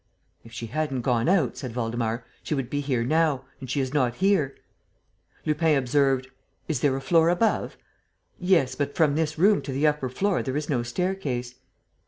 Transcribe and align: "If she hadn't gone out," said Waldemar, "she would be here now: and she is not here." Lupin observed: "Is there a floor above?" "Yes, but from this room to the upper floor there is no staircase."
"If 0.43 0.51
she 0.51 0.65
hadn't 0.65 1.01
gone 1.01 1.29
out," 1.29 1.57
said 1.57 1.75
Waldemar, 1.75 2.25
"she 2.41 2.55
would 2.55 2.71
be 2.71 2.81
here 2.81 3.03
now: 3.03 3.45
and 3.59 3.69
she 3.69 3.81
is 3.81 3.93
not 3.93 4.15
here." 4.15 4.55
Lupin 5.45 5.77
observed: 5.77 6.25
"Is 6.67 6.79
there 6.79 6.95
a 6.95 7.01
floor 7.01 7.29
above?" 7.29 7.77
"Yes, 8.39 8.73
but 8.73 8.95
from 8.95 9.13
this 9.13 9.37
room 9.37 9.61
to 9.61 9.71
the 9.71 9.85
upper 9.85 10.09
floor 10.09 10.41
there 10.41 10.57
is 10.57 10.69
no 10.69 10.81
staircase." 10.81 11.53